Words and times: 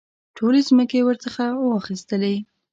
ټولې 0.37 0.59
مځکې 0.77 0.99
ورڅخه 1.03 1.45
واخیستلې. 1.69 2.35